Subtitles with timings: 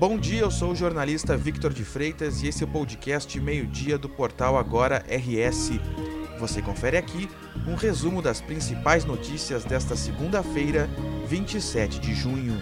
[0.00, 3.98] Bom dia, eu sou o jornalista Victor de Freitas e esse é o podcast Meio-Dia
[3.98, 5.72] do portal Agora RS.
[6.38, 7.28] Você confere aqui
[7.66, 10.88] um resumo das principais notícias desta segunda-feira,
[11.26, 12.58] 27 de junho.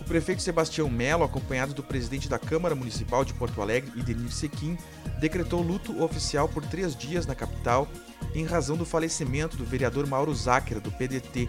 [0.00, 4.78] O prefeito Sebastião Melo, acompanhado do presidente da Câmara Municipal de Porto Alegre, Idenir Sequim,
[5.18, 7.88] decretou luto oficial por três dias na capital
[8.32, 11.48] em razão do falecimento do vereador Mauro Záquera, do PDT.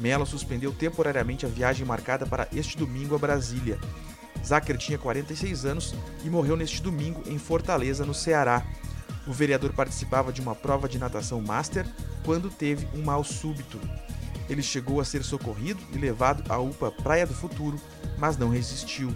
[0.00, 3.78] Mello suspendeu temporariamente a viagem marcada para este domingo a Brasília.
[4.44, 8.64] Zacher tinha 46 anos e morreu neste domingo em Fortaleza, no Ceará.
[9.26, 11.86] O vereador participava de uma prova de natação master
[12.24, 13.78] quando teve um mal súbito.
[14.48, 17.78] Ele chegou a ser socorrido e levado à UPA Praia do Futuro,
[18.18, 19.14] mas não resistiu.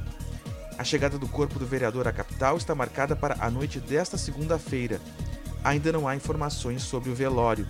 [0.77, 5.01] A chegada do corpo do vereador à capital está marcada para a noite desta segunda-feira.
[5.65, 7.67] Ainda não há informações sobre o velório.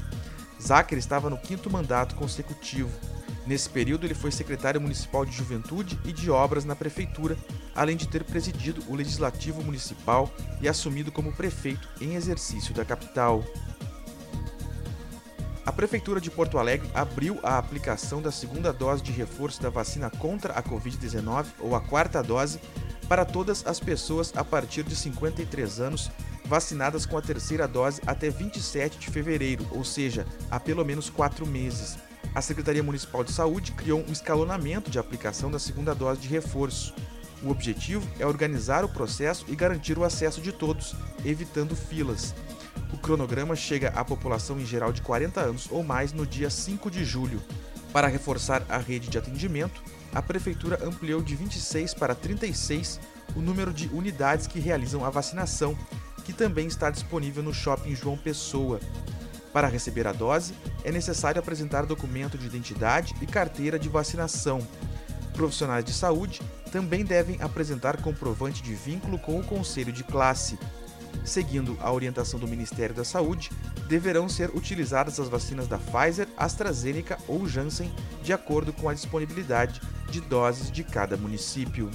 [0.60, 2.90] Zacher estava no quinto mandato consecutivo.
[3.46, 7.36] Nesse período, ele foi secretário municipal de Juventude e de Obras na prefeitura,
[7.74, 13.44] além de ter presidido o legislativo municipal e assumido como prefeito em exercício da capital.
[15.66, 20.10] A Prefeitura de Porto Alegre abriu a aplicação da segunda dose de reforço da vacina
[20.10, 22.60] contra a Covid-19, ou a quarta dose,
[23.08, 26.10] para todas as pessoas a partir de 53 anos
[26.44, 31.46] vacinadas com a terceira dose até 27 de fevereiro, ou seja, há pelo menos quatro
[31.46, 31.96] meses.
[32.34, 36.94] A Secretaria Municipal de Saúde criou um escalonamento de aplicação da segunda dose de reforço.
[37.42, 42.34] O objetivo é organizar o processo e garantir o acesso de todos, evitando filas.
[42.92, 46.90] O cronograma chega à população em geral de 40 anos ou mais no dia 5
[46.90, 47.42] de julho.
[47.92, 53.00] Para reforçar a rede de atendimento, a Prefeitura ampliou de 26 para 36
[53.36, 55.76] o número de unidades que realizam a vacinação
[56.24, 58.80] que também está disponível no Shopping João Pessoa.
[59.52, 64.66] Para receber a dose, é necessário apresentar documento de identidade e carteira de vacinação.
[65.34, 66.40] Profissionais de saúde
[66.72, 70.58] também devem apresentar comprovante de vínculo com o conselho de classe.
[71.24, 73.50] Seguindo a orientação do Ministério da Saúde,
[73.88, 79.80] deverão ser utilizadas as vacinas da Pfizer, AstraZeneca ou Janssen, de acordo com a disponibilidade
[80.10, 81.90] de doses de cada município.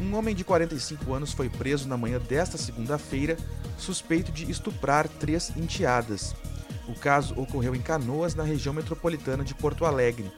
[0.00, 3.36] Um homem de 45 anos foi preso na manhã desta segunda-feira,
[3.76, 6.36] suspeito de estuprar três enteadas.
[6.86, 10.30] O caso ocorreu em Canoas, na região metropolitana de Porto Alegre.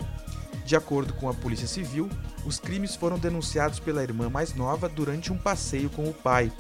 [0.65, 2.09] De acordo com a Polícia Civil,
[2.47, 6.51] os crimes foram denunciados pela irmã mais nova durante um passeio com o pai.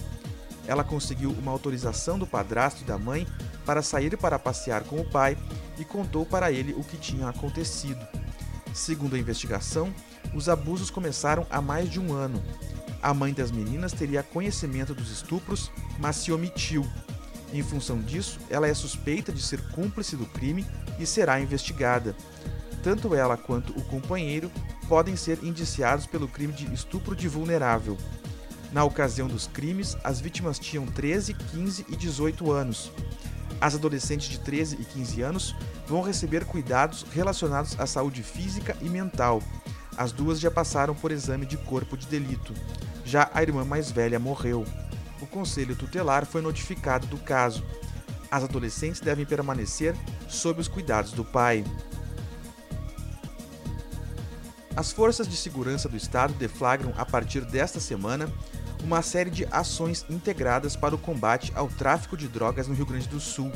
[0.66, 3.26] Ela conseguiu uma autorização do padrasto e da mãe
[3.64, 5.38] para sair para passear com o pai
[5.78, 8.06] e contou para ele o que tinha acontecido.
[8.74, 9.92] Segundo a investigação,
[10.34, 12.40] os abusos começaram há mais de um ano
[13.02, 16.86] a mãe das meninas teria conhecimento dos estupros, mas se omitiu.
[17.52, 20.64] Em função disso, ela é suspeita de ser cúmplice do crime
[20.98, 22.14] e será investigada.
[22.82, 24.50] Tanto ela quanto o companheiro
[24.88, 27.96] podem ser indiciados pelo crime de estupro de vulnerável.
[28.72, 32.92] Na ocasião dos crimes, as vítimas tinham 13, 15 e 18 anos.
[33.60, 35.56] As adolescentes de 13 e 15 anos
[35.86, 39.42] vão receber cuidados relacionados à saúde física e mental.
[39.96, 42.54] As duas já passaram por exame de corpo de delito.
[43.10, 44.64] Já a irmã mais velha morreu.
[45.20, 47.64] O conselho tutelar foi notificado do caso.
[48.30, 49.96] As adolescentes devem permanecer
[50.28, 51.64] sob os cuidados do pai.
[54.76, 58.32] As forças de segurança do estado deflagram a partir desta semana
[58.84, 63.08] uma série de ações integradas para o combate ao tráfico de drogas no Rio Grande
[63.08, 63.50] do Sul.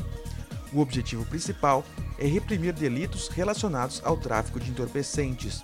[0.73, 1.85] O objetivo principal
[2.19, 5.63] é reprimir delitos relacionados ao tráfico de entorpecentes.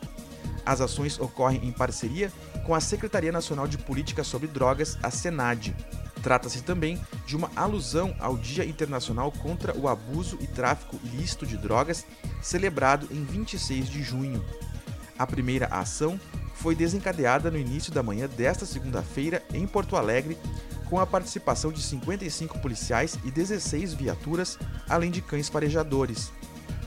[0.71, 2.31] As ações ocorrem em parceria
[2.65, 5.75] com a Secretaria Nacional de Política sobre Drogas, a SENAD.
[6.23, 11.57] Trata-se também de uma alusão ao Dia Internacional contra o Abuso e Tráfico Ilícito de
[11.57, 12.05] Drogas,
[12.41, 14.41] celebrado em 26 de junho.
[15.19, 16.17] A primeira ação
[16.53, 20.37] foi desencadeada no início da manhã desta segunda-feira em Porto Alegre,
[20.89, 24.57] com a participação de 55 policiais e 16 viaturas,
[24.87, 26.31] além de cães farejadores.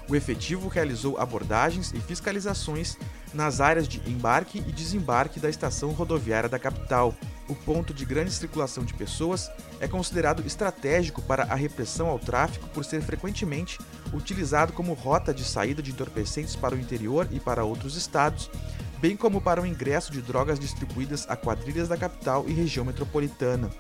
[0.08, 2.96] O efetivo realizou abordagens e fiscalizações
[3.34, 7.14] nas áreas de embarque e desembarque da estação rodoviária da capital.
[7.48, 9.50] O ponto de grande circulação de pessoas
[9.80, 13.78] é considerado estratégico para a repressão ao tráfico por ser frequentemente
[14.12, 18.50] utilizado como rota de saída de entorpecentes para o interior e para outros estados,
[18.98, 23.70] bem como para o ingresso de drogas distribuídas a quadrilhas da capital e região metropolitana.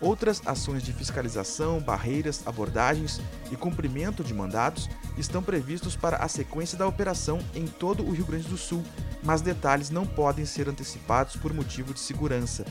[0.00, 6.78] Outras ações de fiscalização, barreiras, abordagens e cumprimento de mandados estão previstos para a sequência
[6.78, 8.84] da operação em todo o Rio Grande do Sul,
[9.24, 12.64] mas detalhes não podem ser antecipados por motivo de segurança.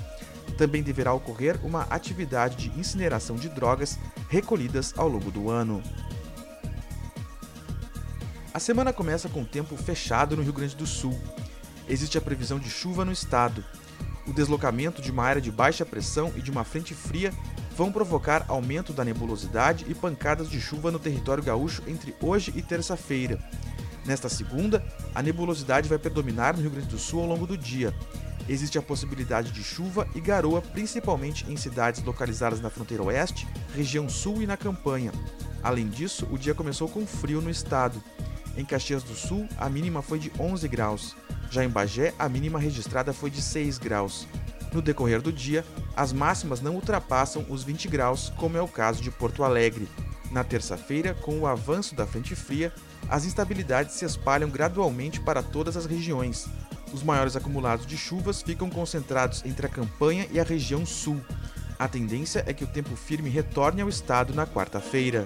[0.58, 5.84] Também deverá ocorrer uma atividade de incineração de drogas recolhidas ao longo do ano.
[8.54, 11.20] A semana começa com tempo fechado no Rio Grande do Sul.
[11.90, 13.64] Existe a previsão de chuva no estado.
[14.28, 17.34] O deslocamento de uma área de baixa pressão e de uma frente fria
[17.78, 22.62] vão provocar aumento da nebulosidade e pancadas de chuva no território gaúcho entre hoje e
[22.62, 23.40] terça-feira.
[24.06, 24.84] Nesta segunda,
[25.16, 27.94] a nebulosidade vai predominar no Rio Grande do Sul ao longo do dia.
[28.50, 34.08] Existe a possibilidade de chuva e garoa, principalmente em cidades localizadas na fronteira oeste, região
[34.08, 35.12] sul e na campanha.
[35.62, 38.02] Além disso, o dia começou com frio no estado.
[38.56, 41.16] Em Caxias do Sul, a mínima foi de 11 graus.
[41.50, 44.28] Já em Bagé, a mínima registrada foi de 6 graus.
[44.74, 45.66] No decorrer do dia,
[45.96, 49.88] as máximas não ultrapassam os 20 graus, como é o caso de Porto Alegre.
[50.32, 52.74] Na terça-feira, com o avanço da frente fria,
[53.10, 56.48] as instabilidades se espalham gradualmente para todas as regiões.
[56.94, 61.22] Os maiores acumulados de chuvas ficam concentrados entre a campanha e a região sul.
[61.80, 65.26] A tendência é que o tempo firme retorne ao estado na quarta-feira.